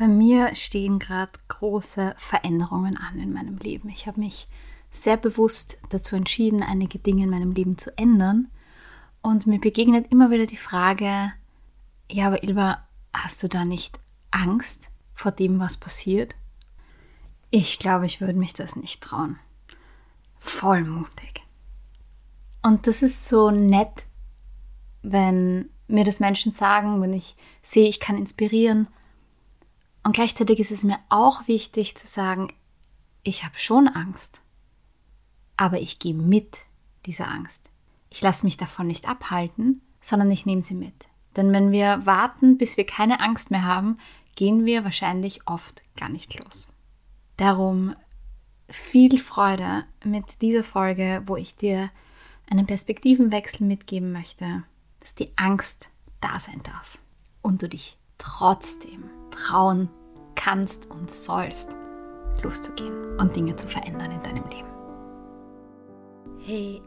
Bei 0.00 0.08
mir 0.08 0.54
stehen 0.54 0.98
gerade 0.98 1.32
große 1.48 2.14
Veränderungen 2.16 2.96
an 2.96 3.20
in 3.20 3.34
meinem 3.34 3.58
Leben. 3.58 3.90
Ich 3.90 4.06
habe 4.06 4.18
mich 4.18 4.48
sehr 4.90 5.18
bewusst 5.18 5.76
dazu 5.90 6.16
entschieden, 6.16 6.62
einige 6.62 6.98
Dinge 6.98 7.24
in 7.24 7.28
meinem 7.28 7.52
Leben 7.52 7.76
zu 7.76 7.94
ändern. 7.98 8.48
Und 9.20 9.46
mir 9.46 9.60
begegnet 9.60 10.10
immer 10.10 10.30
wieder 10.30 10.46
die 10.46 10.56
Frage, 10.56 11.34
ja, 12.10 12.28
aber 12.28 12.42
Ilva, 12.42 12.82
hast 13.12 13.42
du 13.42 13.48
da 13.50 13.66
nicht 13.66 14.00
Angst 14.30 14.88
vor 15.12 15.32
dem, 15.32 15.60
was 15.60 15.76
passiert? 15.76 16.34
Ich 17.50 17.78
glaube, 17.78 18.06
ich 18.06 18.22
würde 18.22 18.38
mich 18.38 18.54
das 18.54 18.76
nicht 18.76 19.02
trauen. 19.02 19.38
Voll 20.38 20.84
mutig. 20.84 21.42
Und 22.62 22.86
das 22.86 23.02
ist 23.02 23.28
so 23.28 23.50
nett, 23.50 24.06
wenn 25.02 25.68
mir 25.88 26.04
das 26.04 26.20
Menschen 26.20 26.52
sagen, 26.52 27.02
wenn 27.02 27.12
ich 27.12 27.36
sehe, 27.62 27.86
ich 27.86 28.00
kann 28.00 28.16
inspirieren 28.16 28.88
und 30.02 30.12
gleichzeitig 30.12 30.60
ist 30.60 30.70
es 30.70 30.84
mir 30.84 30.98
auch 31.08 31.46
wichtig 31.48 31.96
zu 31.96 32.06
sagen, 32.06 32.52
ich 33.22 33.44
habe 33.44 33.58
schon 33.58 33.88
Angst, 33.88 34.40
aber 35.56 35.80
ich 35.80 35.98
gehe 35.98 36.14
mit 36.14 36.60
dieser 37.06 37.28
Angst. 37.28 37.68
Ich 38.08 38.20
lasse 38.20 38.46
mich 38.46 38.56
davon 38.56 38.86
nicht 38.86 39.08
abhalten, 39.08 39.82
sondern 40.00 40.30
ich 40.30 40.46
nehme 40.46 40.62
sie 40.62 40.74
mit. 40.74 40.94
Denn 41.36 41.52
wenn 41.52 41.70
wir 41.70 42.06
warten, 42.06 42.58
bis 42.58 42.76
wir 42.76 42.86
keine 42.86 43.20
Angst 43.20 43.50
mehr 43.50 43.64
haben, 43.64 43.98
gehen 44.34 44.64
wir 44.64 44.84
wahrscheinlich 44.84 45.46
oft 45.46 45.82
gar 45.96 46.08
nicht 46.08 46.42
los. 46.42 46.68
Darum 47.36 47.94
viel 48.68 49.18
Freude 49.18 49.84
mit 50.04 50.40
dieser 50.40 50.64
Folge, 50.64 51.22
wo 51.26 51.36
ich 51.36 51.56
dir 51.56 51.90
einen 52.48 52.66
Perspektivenwechsel 52.66 53.66
mitgeben 53.66 54.12
möchte, 54.12 54.64
dass 55.00 55.14
die 55.14 55.30
Angst 55.36 55.88
da 56.20 56.40
sein 56.40 56.62
darf 56.62 56.98
und 57.42 57.62
du 57.62 57.68
dich 57.68 57.96
trotzdem 58.20 59.10
trauen 59.30 59.88
kannst 60.36 60.90
und 60.90 61.10
sollst, 61.10 61.74
loszugehen 62.42 63.18
und 63.18 63.34
Dinge 63.34 63.56
zu 63.56 63.66
verändern 63.66 64.12
in 64.12 64.20
deinem 64.20 64.44
Leben. 64.48 64.68
Hey 66.38 66.82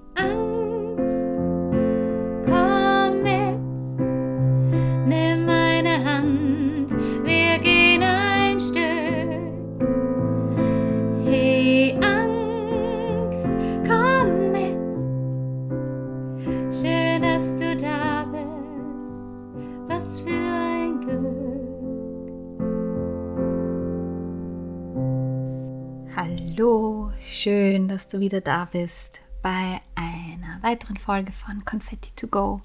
Schön, 27.22 27.88
dass 27.88 28.08
du 28.08 28.20
wieder 28.20 28.42
da 28.42 28.66
bist 28.66 29.20
bei 29.44 29.80
einer 29.94 30.62
weiteren 30.62 30.98
Folge 30.98 31.32
von 31.32 31.66
Confetti 31.66 32.10
to 32.16 32.28
Go, 32.28 32.62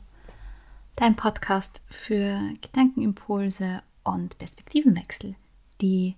dein 0.97 1.15
Podcast 1.15 1.83
für 1.91 2.41
Gedankenimpulse 2.62 3.83
und 4.05 4.39
Perspektivenwechsel, 4.39 5.34
die 5.83 6.15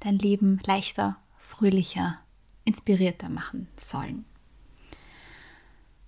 dein 0.00 0.18
Leben 0.18 0.58
leichter, 0.64 1.16
fröhlicher, 1.38 2.18
inspirierter 2.64 3.28
machen 3.28 3.68
sollen. 3.76 4.24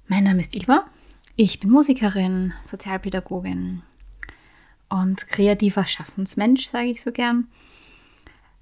Mein 0.07 0.25
Name 0.25 0.41
ist 0.41 0.57
Ilva, 0.57 0.87
ich 1.37 1.61
bin 1.61 1.71
Musikerin, 1.71 2.55
Sozialpädagogin 2.65 3.83
und 4.89 5.27
kreativer 5.29 5.87
Schaffensmensch, 5.87 6.67
sage 6.69 6.89
ich 6.89 7.03
so 7.03 7.13
gern 7.13 7.49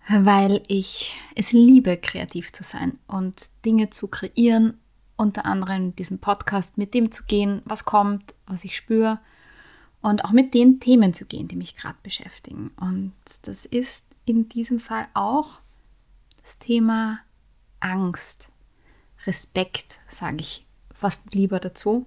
weil 0.08 0.62
ich 0.68 1.14
es 1.34 1.52
liebe, 1.52 1.96
kreativ 1.96 2.52
zu 2.52 2.62
sein 2.62 2.98
und 3.06 3.50
Dinge 3.64 3.90
zu 3.90 4.08
kreieren, 4.08 4.78
unter 5.16 5.46
anderem 5.46 5.96
diesen 5.96 6.18
Podcast 6.18 6.78
mit 6.78 6.94
dem 6.94 7.10
zu 7.10 7.24
gehen, 7.24 7.62
was 7.64 7.84
kommt, 7.84 8.34
was 8.46 8.64
ich 8.64 8.76
spüre 8.76 9.18
und 10.02 10.24
auch 10.24 10.32
mit 10.32 10.54
den 10.54 10.78
Themen 10.78 11.14
zu 11.14 11.24
gehen, 11.24 11.48
die 11.48 11.56
mich 11.56 11.74
gerade 11.74 11.98
beschäftigen. 12.02 12.70
Und 12.78 13.14
das 13.42 13.64
ist 13.64 14.06
in 14.24 14.48
diesem 14.48 14.78
Fall 14.78 15.08
auch 15.14 15.60
das 16.42 16.58
Thema 16.58 17.20
Angst, 17.80 18.48
Respekt, 19.26 19.98
sage 20.06 20.38
ich 20.38 20.66
fast 20.94 21.34
lieber 21.34 21.58
dazu. 21.58 22.06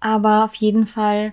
Aber 0.00 0.44
auf 0.44 0.54
jeden 0.54 0.86
Fall 0.86 1.32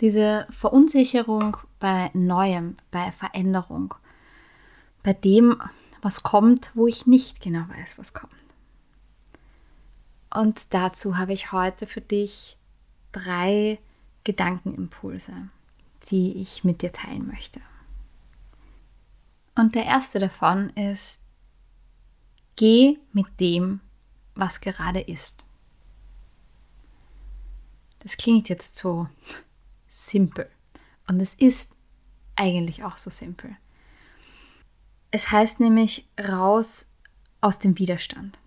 diese 0.00 0.46
Verunsicherung 0.50 1.56
bei 1.84 2.10
Neuem, 2.14 2.78
bei 2.90 3.12
Veränderung, 3.12 3.94
bei 5.02 5.12
dem, 5.12 5.60
was 6.00 6.22
kommt, 6.22 6.70
wo 6.72 6.86
ich 6.86 7.06
nicht 7.06 7.42
genau 7.42 7.68
weiß, 7.68 7.98
was 7.98 8.14
kommt. 8.14 8.32
Und 10.32 10.72
dazu 10.72 11.18
habe 11.18 11.34
ich 11.34 11.52
heute 11.52 11.86
für 11.86 12.00
dich 12.00 12.56
drei 13.12 13.78
Gedankenimpulse, 14.24 15.50
die 16.08 16.38
ich 16.38 16.64
mit 16.64 16.80
dir 16.80 16.90
teilen 16.90 17.26
möchte. 17.26 17.60
Und 19.54 19.74
der 19.74 19.84
erste 19.84 20.18
davon 20.18 20.70
ist, 20.70 21.20
geh 22.56 22.98
mit 23.12 23.26
dem, 23.40 23.80
was 24.34 24.62
gerade 24.62 25.02
ist. 25.02 25.44
Das 27.98 28.16
klingt 28.16 28.48
jetzt 28.48 28.74
so 28.74 29.06
simpel. 29.86 30.48
Und 31.06 31.20
es 31.20 31.34
ist 31.34 31.73
eigentlich 32.36 32.84
auch 32.84 32.96
so 32.96 33.10
simpel. 33.10 33.56
Es 35.10 35.30
heißt 35.30 35.60
nämlich 35.60 36.08
raus 36.20 36.88
aus 37.40 37.58
dem 37.58 37.78
Widerstand. 37.78 38.38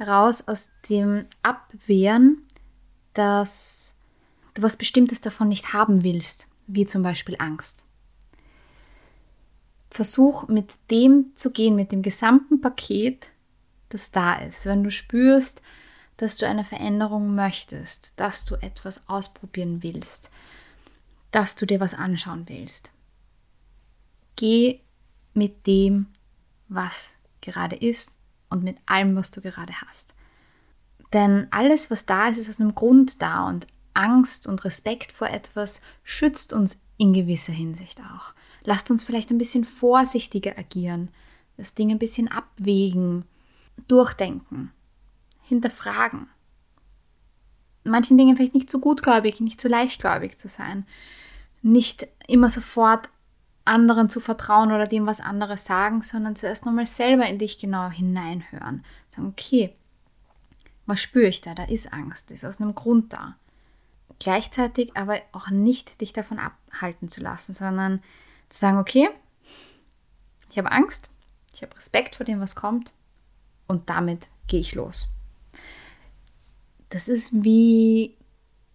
Raus 0.00 0.46
aus 0.46 0.70
dem 0.88 1.26
Abwehren, 1.42 2.42
dass 3.14 3.94
du 4.54 4.62
was 4.62 4.76
Bestimmtes 4.76 5.20
davon 5.20 5.48
nicht 5.48 5.72
haben 5.72 6.04
willst, 6.04 6.46
wie 6.66 6.86
zum 6.86 7.02
Beispiel 7.02 7.36
Angst. 7.38 7.82
Versuch 9.90 10.46
mit 10.48 10.74
dem 10.90 11.32
zu 11.34 11.50
gehen, 11.50 11.74
mit 11.74 11.90
dem 11.90 12.02
gesamten 12.02 12.60
Paket, 12.60 13.30
das 13.88 14.12
da 14.12 14.34
ist. 14.34 14.66
Wenn 14.66 14.84
du 14.84 14.90
spürst, 14.90 15.62
dass 16.18 16.36
du 16.36 16.46
eine 16.46 16.64
Veränderung 16.64 17.34
möchtest, 17.34 18.12
dass 18.16 18.44
du 18.44 18.56
etwas 18.56 19.08
ausprobieren 19.08 19.82
willst, 19.82 20.30
dass 21.30 21.56
du 21.56 21.66
dir 21.66 21.80
was 21.80 21.94
anschauen 21.94 22.44
willst. 22.48 22.90
Geh 24.36 24.80
mit 25.34 25.66
dem, 25.66 26.06
was 26.68 27.16
gerade 27.40 27.76
ist 27.76 28.12
und 28.50 28.62
mit 28.62 28.78
allem, 28.86 29.16
was 29.16 29.30
du 29.30 29.40
gerade 29.40 29.72
hast. 29.82 30.14
Denn 31.12 31.48
alles, 31.50 31.90
was 31.90 32.06
da 32.06 32.28
ist, 32.28 32.38
ist 32.38 32.48
aus 32.48 32.60
einem 32.60 32.74
Grund 32.74 33.22
da 33.22 33.46
und 33.48 33.66
Angst 33.94 34.46
und 34.46 34.64
Respekt 34.64 35.12
vor 35.12 35.28
etwas 35.28 35.80
schützt 36.04 36.52
uns 36.52 36.80
in 36.98 37.12
gewisser 37.12 37.52
Hinsicht 37.52 38.00
auch. 38.00 38.34
Lasst 38.64 38.90
uns 38.90 39.04
vielleicht 39.04 39.30
ein 39.30 39.38
bisschen 39.38 39.64
vorsichtiger 39.64 40.58
agieren, 40.58 41.10
das 41.56 41.74
Ding 41.74 41.90
ein 41.90 41.98
bisschen 41.98 42.28
abwägen, 42.28 43.24
durchdenken, 43.88 44.72
hinterfragen. 45.42 46.28
Manchen 47.84 48.18
Dingen 48.18 48.36
vielleicht 48.36 48.54
nicht 48.54 48.70
zu 48.70 48.80
gutgläubig, 48.80 49.40
nicht 49.40 49.60
zu 49.60 49.68
leichtgläubig 49.68 50.36
zu 50.36 50.48
sein 50.48 50.86
nicht 51.62 52.08
immer 52.26 52.50
sofort 52.50 53.08
anderen 53.64 54.08
zu 54.08 54.20
vertrauen 54.20 54.72
oder 54.72 54.86
dem 54.86 55.06
was 55.06 55.20
andere 55.20 55.56
sagen, 55.56 56.02
sondern 56.02 56.36
zuerst 56.36 56.64
nochmal 56.64 56.86
selber 56.86 57.26
in 57.26 57.38
dich 57.38 57.58
genau 57.58 57.90
hineinhören. 57.90 58.84
Sagen, 59.14 59.28
okay, 59.28 59.74
was 60.86 61.00
spüre 61.00 61.28
ich 61.28 61.42
da? 61.42 61.54
Da 61.54 61.64
ist 61.64 61.92
Angst, 61.92 62.30
ist 62.30 62.44
aus 62.44 62.60
einem 62.60 62.74
Grund 62.74 63.12
da. 63.12 63.36
Gleichzeitig 64.18 64.96
aber 64.96 65.20
auch 65.32 65.50
nicht 65.50 66.00
dich 66.00 66.12
davon 66.12 66.38
abhalten 66.38 67.08
zu 67.08 67.20
lassen, 67.20 67.52
sondern 67.54 68.02
zu 68.48 68.58
sagen, 68.58 68.78
okay, 68.78 69.08
ich 70.50 70.56
habe 70.56 70.72
Angst, 70.72 71.08
ich 71.54 71.62
habe 71.62 71.76
Respekt 71.76 72.16
vor 72.16 72.24
dem, 72.24 72.40
was 72.40 72.56
kommt 72.56 72.92
und 73.66 73.90
damit 73.90 74.28
gehe 74.46 74.60
ich 74.60 74.74
los. 74.74 75.08
Das 76.88 77.06
ist 77.06 77.28
wie 77.32 78.16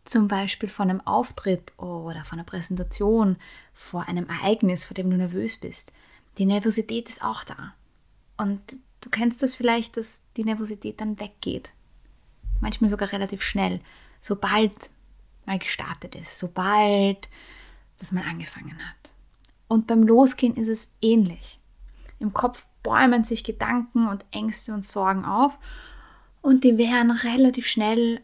zum 0.05 0.27
Beispiel 0.27 0.69
von 0.69 0.89
einem 0.89 1.01
Auftritt 1.01 1.71
oder 1.77 2.23
von 2.25 2.39
einer 2.39 2.45
Präsentation, 2.45 3.37
vor 3.73 4.07
einem 4.07 4.27
Ereignis, 4.27 4.85
vor 4.85 4.95
dem 4.95 5.09
du 5.09 5.17
nervös 5.17 5.57
bist. 5.57 5.91
Die 6.37 6.45
Nervosität 6.45 7.09
ist 7.09 7.23
auch 7.23 7.43
da. 7.43 7.73
Und 8.37 8.79
du 9.01 9.09
kennst 9.09 9.41
das 9.41 9.55
vielleicht, 9.55 9.97
dass 9.97 10.21
die 10.35 10.43
Nervosität 10.43 10.99
dann 10.99 11.19
weggeht. 11.19 11.71
Manchmal 12.59 12.89
sogar 12.89 13.11
relativ 13.11 13.43
schnell, 13.43 13.81
sobald 14.19 14.73
mal 15.45 15.59
gestartet 15.59 16.15
ist, 16.15 16.39
sobald 16.39 17.29
das 17.99 18.11
mal 18.11 18.23
angefangen 18.23 18.77
hat. 18.77 19.11
Und 19.67 19.87
beim 19.87 20.03
Losgehen 20.03 20.55
ist 20.55 20.67
es 20.67 20.91
ähnlich. 21.01 21.59
Im 22.19 22.33
Kopf 22.33 22.67
bäumen 22.83 23.23
sich 23.23 23.43
Gedanken 23.43 24.07
und 24.07 24.25
Ängste 24.31 24.73
und 24.73 24.85
Sorgen 24.85 25.25
auf 25.25 25.57
und 26.41 26.63
die 26.63 26.77
werden 26.77 27.11
relativ 27.11 27.67
schnell 27.67 28.21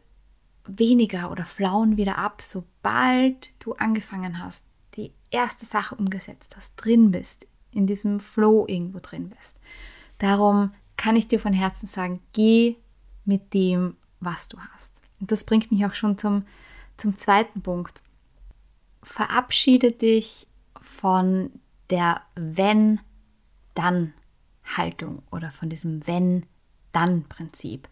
weniger 0.77 1.31
oder 1.31 1.45
flauen 1.45 1.97
wieder 1.97 2.17
ab, 2.17 2.41
sobald 2.41 3.49
du 3.63 3.73
angefangen 3.73 4.43
hast, 4.43 4.65
die 4.95 5.11
erste 5.31 5.65
Sache 5.65 5.95
umgesetzt 5.95 6.55
hast, 6.55 6.75
drin 6.75 7.11
bist, 7.11 7.47
in 7.71 7.87
diesem 7.87 8.19
Flow 8.19 8.65
irgendwo 8.67 8.99
drin 8.99 9.29
bist. 9.29 9.59
Darum 10.17 10.73
kann 10.97 11.15
ich 11.15 11.27
dir 11.27 11.39
von 11.39 11.53
Herzen 11.53 11.87
sagen, 11.87 12.21
geh 12.33 12.75
mit 13.25 13.53
dem, 13.53 13.95
was 14.19 14.49
du 14.49 14.57
hast. 14.59 15.01
Und 15.19 15.31
das 15.31 15.43
bringt 15.43 15.71
mich 15.71 15.85
auch 15.85 15.93
schon 15.93 16.17
zum, 16.17 16.45
zum 16.97 17.15
zweiten 17.15 17.61
Punkt. 17.61 18.01
Verabschiede 19.01 19.91
dich 19.91 20.47
von 20.81 21.51
der 21.89 22.21
Wenn-Dann-Haltung 22.35 25.23
oder 25.31 25.51
von 25.51 25.69
diesem 25.69 26.05
Wenn-Dann-Prinzip. 26.05 27.87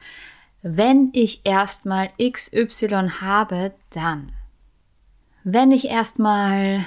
Wenn 0.62 1.10
ich 1.14 1.46
erstmal 1.46 2.10
XY 2.22 3.12
habe, 3.22 3.74
dann. 3.92 4.32
Wenn 5.44 5.72
ich 5.72 5.86
erstmal 5.86 6.84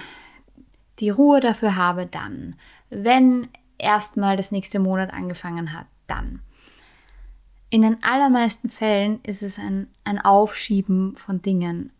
die 0.99 1.11
Ruhe 1.11 1.41
dafür 1.41 1.77
habe, 1.77 2.07
dann. 2.07 2.57
Wenn 2.91 3.49
erstmal 3.79 4.37
das 4.37 4.53
nächste 4.53 4.79
Monat 4.79 5.13
angefangen 5.13 5.73
hat, 5.73 5.87
dann. 6.07 6.41
In 7.71 7.83
den 7.83 8.03
allermeisten 8.03 8.69
Fällen 8.69 9.21
ist 9.23 9.43
es 9.43 9.59
ein, 9.59 9.87
ein 10.05 10.19
Aufschieben 10.19 11.17
von 11.17 11.41
Dingen 11.41 11.93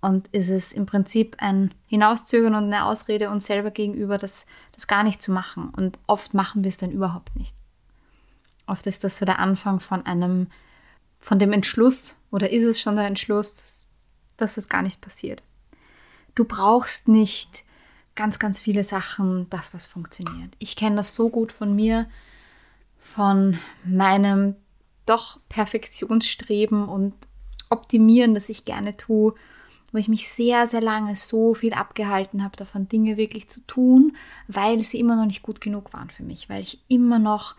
und 0.00 0.28
ist 0.28 0.48
es 0.48 0.72
im 0.72 0.86
Prinzip 0.86 1.36
ein 1.40 1.74
Hinauszögern 1.86 2.54
und 2.54 2.64
eine 2.64 2.84
Ausrede 2.84 3.30
uns 3.30 3.46
selber 3.46 3.70
gegenüber, 3.70 4.18
das, 4.18 4.46
das 4.72 4.86
gar 4.86 5.02
nicht 5.02 5.20
zu 5.20 5.32
machen. 5.32 5.70
Und 5.70 5.98
oft 6.06 6.32
machen 6.32 6.64
wir 6.64 6.68
es 6.68 6.78
dann 6.78 6.90
überhaupt 6.90 7.36
nicht. 7.36 7.54
Oft 8.66 8.86
ist 8.86 9.04
das 9.04 9.18
so 9.18 9.26
der 9.26 9.40
Anfang 9.40 9.80
von 9.80 10.06
einem, 10.06 10.46
von 11.20 11.38
dem 11.38 11.52
Entschluss 11.52 12.16
oder 12.32 12.50
ist 12.50 12.64
es 12.64 12.80
schon 12.80 12.96
der 12.96 13.06
Entschluss, 13.06 13.88
dass, 14.36 14.56
es 14.56 14.68
gar 14.68 14.82
nicht 14.82 15.00
passiert. 15.00 15.42
Du 16.34 16.44
brauchst 16.44 17.06
nicht 17.06 17.64
ganz, 18.16 18.38
ganz 18.38 18.58
viele 18.58 18.82
Sachen, 18.82 19.48
das, 19.50 19.72
was 19.74 19.86
funktioniert. 19.86 20.54
Ich 20.58 20.74
kenne 20.74 20.96
das 20.96 21.14
so 21.14 21.28
gut 21.28 21.52
von 21.52 21.76
mir, 21.76 22.08
von 22.98 23.58
meinem 23.84 24.56
doch 25.06 25.38
Perfektionsstreben 25.48 26.88
und 26.88 27.14
Optimieren, 27.68 28.34
das 28.34 28.48
ich 28.48 28.64
gerne 28.64 28.96
tue 28.96 29.34
wo 29.92 29.98
ich 29.98 30.08
mich 30.08 30.28
sehr, 30.28 30.66
sehr 30.66 30.80
lange 30.80 31.16
so 31.16 31.54
viel 31.54 31.72
abgehalten 31.72 32.44
habe, 32.44 32.56
davon 32.56 32.88
Dinge 32.88 33.16
wirklich 33.16 33.48
zu 33.48 33.60
tun, 33.66 34.16
weil 34.46 34.80
sie 34.80 35.00
immer 35.00 35.16
noch 35.16 35.26
nicht 35.26 35.42
gut 35.42 35.60
genug 35.60 35.92
waren 35.92 36.10
für 36.10 36.22
mich, 36.22 36.48
weil 36.48 36.60
ich 36.60 36.80
immer 36.88 37.18
noch 37.18 37.56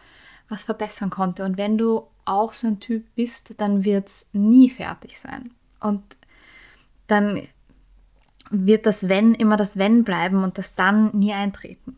was 0.52 0.66
verbessern 0.66 1.10
konnte. 1.10 1.46
Und 1.46 1.58
wenn 1.58 1.78
du 1.78 2.08
auch 2.26 2.54
so 2.54 2.68
ein 2.68 2.80
Typ 2.80 3.06
bist, 3.16 3.54
dann 3.58 3.84
wird 3.84 4.08
es 4.08 4.30
nie 4.34 4.70
fertig 4.70 5.20
sein. 5.20 5.52
Und 5.80 6.04
dann 7.08 7.48
wird 8.52 8.86
das 8.86 9.10
Wenn 9.10 9.34
immer 9.34 9.58
das 9.58 9.78
Wenn 9.78 10.04
bleiben 10.04 10.44
und 10.44 10.58
das 10.58 10.76
Dann 10.76 11.18
nie 11.18 11.34
eintreten. 11.34 11.98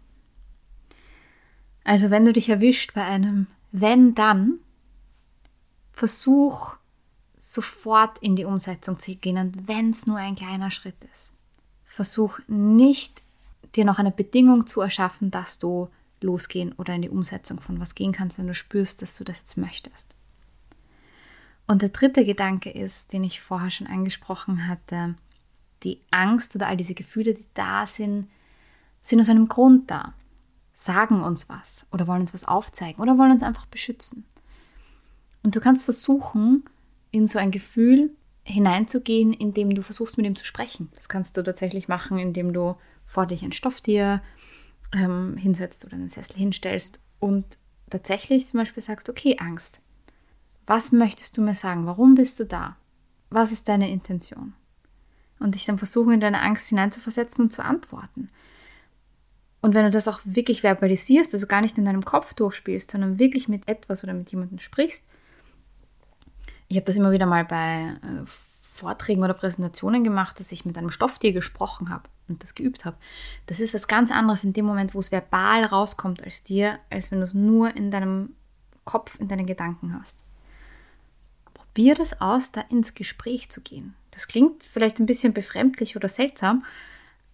Also 1.83 2.11
wenn 2.11 2.25
du 2.25 2.31
dich 2.31 2.47
erwischt 2.47 2.93
bei 2.93 3.03
einem 3.03 3.47
Wenn 3.71 4.15
dann, 4.15 4.59
versuch 5.91 6.75
sofort 7.37 8.19
in 8.19 8.35
die 8.35 8.45
Umsetzung 8.45 8.99
zu 8.99 9.15
gehen 9.15 9.51
wenn 9.67 9.89
es 9.89 10.07
nur 10.07 10.17
ein 10.17 10.35
kleiner 10.35 10.71
Schritt 10.71 10.95
ist. 11.11 11.33
Versuch 11.85 12.39
nicht, 12.47 13.21
dir 13.75 13.83
noch 13.83 13.99
eine 13.99 14.11
Bedingung 14.11 14.65
zu 14.65 14.79
erschaffen, 14.79 15.29
dass 15.29 15.59
du 15.59 15.89
losgehen 16.23 16.73
oder 16.73 16.95
in 16.95 17.01
die 17.01 17.09
Umsetzung 17.09 17.59
von 17.59 17.79
was 17.79 17.95
gehen 17.95 18.11
kannst, 18.11 18.39
wenn 18.39 18.47
du 18.47 18.53
spürst, 18.53 19.01
dass 19.01 19.17
du 19.17 19.23
das 19.23 19.39
jetzt 19.39 19.57
möchtest. 19.57 20.07
Und 21.67 21.81
der 21.81 21.89
dritte 21.89 22.25
Gedanke 22.25 22.69
ist, 22.69 23.13
den 23.13 23.23
ich 23.23 23.41
vorher 23.41 23.69
schon 23.69 23.87
angesprochen 23.87 24.67
hatte, 24.67 25.15
die 25.83 25.99
Angst 26.11 26.55
oder 26.55 26.67
all 26.67 26.77
diese 26.77 26.93
Gefühle, 26.93 27.33
die 27.33 27.45
da 27.53 27.85
sind, 27.85 28.27
sind 29.01 29.19
aus 29.19 29.29
einem 29.29 29.47
Grund 29.47 29.91
da, 29.91 30.13
sagen 30.73 31.21
uns 31.21 31.49
was 31.49 31.85
oder 31.91 32.07
wollen 32.07 32.21
uns 32.21 32.33
was 32.33 32.47
aufzeigen 32.47 33.01
oder 33.01 33.17
wollen 33.17 33.31
uns 33.31 33.43
einfach 33.43 33.65
beschützen. 33.65 34.25
Und 35.43 35.55
du 35.55 35.59
kannst 35.59 35.83
versuchen, 35.83 36.63
in 37.11 37.27
so 37.27 37.37
ein 37.37 37.51
Gefühl 37.51 38.11
hineinzugehen, 38.43 39.33
indem 39.33 39.75
du 39.75 39.83
versuchst, 39.83 40.17
mit 40.17 40.25
ihm 40.25 40.35
zu 40.35 40.45
sprechen. 40.45 40.89
Das 40.95 41.09
kannst 41.09 41.37
du 41.37 41.43
tatsächlich 41.43 41.87
machen, 41.87 42.17
indem 42.17 42.53
du 42.53 42.75
vor 43.05 43.25
dich 43.25 43.43
ein 43.43 43.51
Stofftier 43.51 44.21
ähm, 44.93 45.37
hinsetzt 45.37 45.85
oder 45.85 45.95
einen 45.95 46.09
Sessel 46.09 46.35
hinstellst 46.35 46.99
und 47.19 47.57
tatsächlich 47.89 48.47
zum 48.47 48.59
Beispiel 48.59 48.83
sagst, 48.83 49.09
okay, 49.09 49.37
Angst. 49.39 49.79
Was 50.65 50.91
möchtest 50.91 51.37
du 51.37 51.41
mir 51.41 51.55
sagen? 51.55 51.85
Warum 51.85 52.15
bist 52.15 52.39
du 52.39 52.45
da? 52.45 52.77
Was 53.29 53.51
ist 53.51 53.67
deine 53.67 53.89
Intention? 53.89 54.53
Und 55.39 55.55
dich 55.55 55.65
dann 55.65 55.77
versuchen, 55.77 56.13
in 56.13 56.19
deine 56.21 56.41
Angst 56.41 56.69
hineinzuversetzen 56.69 57.45
und 57.45 57.51
zu 57.51 57.65
antworten. 57.65 58.29
Und 59.61 59.73
wenn 59.73 59.85
du 59.85 59.91
das 59.91 60.07
auch 60.07 60.21
wirklich 60.23 60.61
verbalisierst, 60.61 61.33
also 61.33 61.47
gar 61.47 61.61
nicht 61.61 61.77
in 61.77 61.85
deinem 61.85 62.05
Kopf 62.05 62.33
durchspielst, 62.33 62.91
sondern 62.91 63.19
wirklich 63.19 63.47
mit 63.47 63.67
etwas 63.67 64.03
oder 64.03 64.13
mit 64.13 64.31
jemandem 64.31 64.59
sprichst, 64.59 65.05
ich 66.67 66.77
habe 66.77 66.85
das 66.85 66.97
immer 66.97 67.11
wieder 67.11 67.25
mal 67.25 67.45
bei 67.45 67.97
äh, 68.01 68.25
Vorträgen 68.73 69.23
oder 69.23 69.33
Präsentationen 69.33 70.03
gemacht, 70.03 70.39
dass 70.39 70.51
ich 70.51 70.65
mit 70.65 70.77
einem 70.77 70.89
Stofftier 70.89 71.33
gesprochen 71.33 71.89
habe 71.89 72.09
und 72.27 72.43
das 72.43 72.55
geübt 72.55 72.85
habe. 72.85 72.97
Das 73.47 73.59
ist 73.59 73.73
was 73.73 73.87
ganz 73.87 74.11
anderes 74.11 74.43
in 74.43 74.53
dem 74.53 74.65
Moment, 74.65 74.93
wo 74.93 74.99
es 74.99 75.11
verbal 75.11 75.65
rauskommt 75.65 76.23
als 76.23 76.43
dir, 76.43 76.79
als 76.89 77.11
wenn 77.11 77.19
du 77.19 77.25
es 77.25 77.33
nur 77.33 77.75
in 77.75 77.91
deinem 77.91 78.35
Kopf, 78.85 79.19
in 79.19 79.27
deinen 79.27 79.45
Gedanken 79.45 79.97
hast. 79.99 80.19
Probier 81.53 81.95
das 81.95 82.21
aus, 82.21 82.51
da 82.51 82.61
ins 82.61 82.93
Gespräch 82.93 83.49
zu 83.49 83.61
gehen. 83.61 83.95
Das 84.11 84.27
klingt 84.27 84.63
vielleicht 84.63 84.99
ein 84.99 85.05
bisschen 85.05 85.33
befremdlich 85.33 85.95
oder 85.95 86.09
seltsam, 86.09 86.65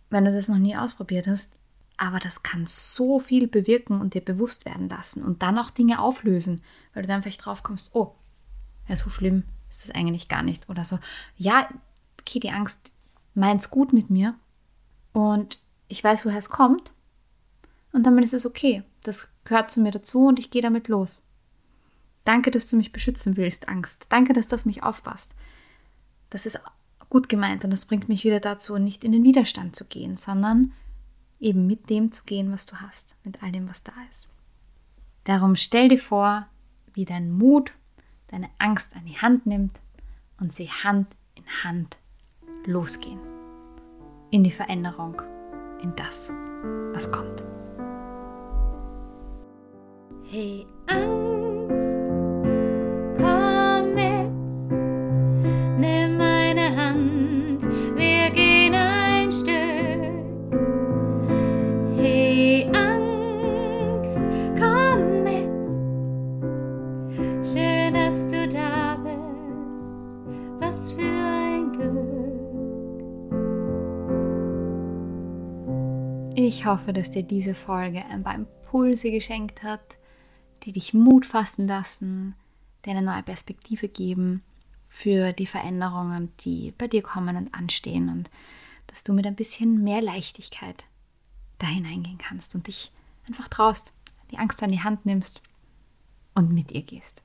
wenn 0.09 0.25
du 0.25 0.31
das 0.31 0.47
noch 0.47 0.57
nie 0.57 0.75
ausprobiert 0.75 1.27
hast, 1.27 1.51
aber 1.97 2.19
das 2.19 2.44
kann 2.44 2.65
so 2.65 3.19
viel 3.19 3.47
bewirken 3.47 4.00
und 4.00 4.13
dir 4.13 4.21
bewusst 4.21 4.65
werden 4.65 4.88
lassen 4.88 5.24
und 5.24 5.42
dann 5.42 5.59
auch 5.59 5.69
Dinge 5.69 6.00
auflösen, 6.00 6.62
weil 6.94 7.03
du 7.03 7.07
dann 7.07 7.21
vielleicht 7.21 7.45
drauf 7.45 7.62
kommst, 7.63 7.89
oh, 7.94 8.15
ja, 8.88 8.95
so 8.95 9.09
schlimm 9.09 9.44
ist 9.69 9.83
das 9.83 9.95
eigentlich 9.95 10.30
gar 10.30 10.42
nicht. 10.42 10.69
Oder 10.69 10.85
so, 10.85 11.00
ja, 11.38 11.69
okay, 12.21 12.39
die 12.39 12.51
Angst 12.51 12.94
meint 13.33 13.62
es 13.62 13.69
gut 13.69 13.94
mit 13.94 14.09
mir 14.09 14.35
und 15.19 15.60
ich 15.88 16.04
weiß, 16.04 16.25
woher 16.25 16.38
es 16.38 16.50
kommt. 16.50 16.94
Und 17.92 18.06
damit 18.06 18.24
ist 18.24 18.33
es 18.33 18.45
okay. 18.45 18.83
Das 19.04 19.30
gehört 19.44 19.71
zu 19.71 19.81
mir 19.81 19.92
dazu 19.92 20.27
und 20.27 20.39
ich 20.39 20.50
gehe 20.50 20.62
damit 20.62 20.88
los. 20.88 21.21
Danke, 22.24 22.51
dass 22.51 22.68
du 22.69 22.77
mich 22.77 22.92
beschützen 22.92 23.38
willst, 23.38 23.69
Angst. 23.69 24.06
Danke, 24.10 24.33
dass 24.33 24.48
du 24.48 24.56
auf 24.56 24.66
mich 24.66 24.83
aufpasst. 24.83 25.33
Das 26.30 26.45
ist 26.45 26.60
gut 27.10 27.27
gemeint 27.27 27.63
und 27.63 27.71
das 27.71 27.86
bringt 27.86 28.07
mich 28.07 28.24
wieder 28.24 28.39
dazu, 28.39 28.77
nicht 28.77 29.04
in 29.04 29.12
den 29.12 29.24
Widerstand 29.24 29.75
zu 29.75 29.86
gehen, 29.86 30.16
sondern 30.16 30.74
eben 31.39 31.66
mit 31.66 31.89
dem 31.89 32.12
zu 32.12 32.24
gehen, 32.25 32.51
was 32.51 32.66
du 32.66 32.75
hast, 32.75 33.16
mit 33.23 33.42
all 33.42 33.52
dem, 33.52 33.68
was 33.68 33.83
da 33.83 33.94
ist. 34.11 34.28
Darum 35.23 35.56
stell 35.56 35.90
dir 35.90 35.99
vor, 35.99 36.47
wie 36.94 37.06
dein 37.06 37.31
Mut 37.31 37.73
deine 38.28 38.49
Angst 38.59 38.95
an 38.95 39.06
die 39.06 39.18
Hand 39.18 39.45
nimmt 39.45 39.80
und 40.40 40.54
sie 40.54 40.69
Hand 40.69 41.07
in 41.35 41.45
Hand 41.64 41.97
losgehen. 42.66 43.29
In 44.31 44.44
die 44.44 44.52
Veränderung, 44.52 45.19
in 45.81 45.92
das, 45.95 46.31
was 46.94 47.12
kommt. 47.12 47.44
Hey 50.24 50.68
Angst, 50.86 51.29
Ich 76.49 76.65
hoffe, 76.65 76.94
dass 76.94 77.11
dir 77.11 77.21
diese 77.21 77.53
Folge 77.53 78.03
ein 78.06 78.23
paar 78.23 78.33
Impulse 78.33 79.11
geschenkt 79.11 79.61
hat, 79.61 79.99
die 80.63 80.71
dich 80.71 80.95
Mut 80.95 81.27
fassen 81.27 81.68
lassen, 81.68 82.33
dir 82.83 82.89
eine 82.94 83.03
neue 83.03 83.21
Perspektive 83.21 83.87
geben 83.87 84.41
für 84.87 85.31
die 85.31 85.45
Veränderungen, 85.45 86.33
die 86.39 86.73
bei 86.75 86.87
dir 86.87 87.03
kommen 87.03 87.37
und 87.37 87.53
anstehen 87.53 88.09
und 88.09 88.31
dass 88.87 89.03
du 89.03 89.13
mit 89.13 89.27
ein 89.27 89.35
bisschen 89.35 89.83
mehr 89.83 90.01
Leichtigkeit 90.01 90.85
da 91.59 91.68
hineingehen 91.68 92.18
kannst 92.18 92.56
und 92.56 92.65
dich 92.65 92.91
einfach 93.27 93.47
traust, 93.47 93.94
die 94.31 94.39
Angst 94.39 94.63
an 94.63 94.71
die 94.71 94.81
Hand 94.81 95.06
nimmst 95.06 95.44
und 96.33 96.51
mit 96.51 96.71
ihr 96.71 96.81
gehst. 96.81 97.21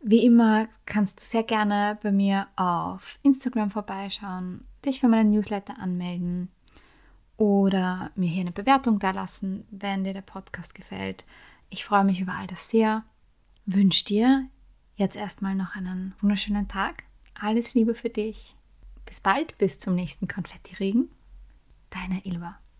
Wie 0.00 0.26
immer 0.26 0.66
kannst 0.84 1.20
du 1.20 1.24
sehr 1.24 1.44
gerne 1.44 1.96
bei 2.02 2.10
mir 2.10 2.48
auf 2.56 3.20
Instagram 3.22 3.70
vorbeischauen, 3.70 4.64
dich 4.84 4.98
für 4.98 5.06
meinen 5.06 5.30
Newsletter 5.30 5.78
anmelden 5.78 6.50
oder 7.42 8.12
mir 8.14 8.30
hier 8.30 8.42
eine 8.42 8.52
Bewertung 8.52 9.00
da 9.00 9.10
lassen, 9.10 9.66
wenn 9.72 10.04
dir 10.04 10.12
der 10.12 10.22
Podcast 10.22 10.76
gefällt. 10.76 11.24
Ich 11.70 11.84
freue 11.84 12.04
mich 12.04 12.20
über 12.20 12.34
all 12.34 12.46
das 12.46 12.70
sehr. 12.70 13.02
Wünsche 13.66 14.04
dir 14.04 14.46
jetzt 14.94 15.16
erstmal 15.16 15.56
noch 15.56 15.74
einen 15.74 16.14
wunderschönen 16.20 16.68
Tag. 16.68 17.02
Alles 17.34 17.74
Liebe 17.74 17.96
für 17.96 18.10
dich. 18.10 18.54
Bis 19.06 19.18
bald, 19.18 19.58
bis 19.58 19.80
zum 19.80 19.96
nächsten 19.96 20.28
Konfettiregen. 20.28 21.10
deine 21.90 22.24
Ilva. 22.24 22.61